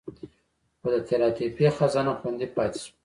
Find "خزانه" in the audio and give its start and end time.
1.77-2.11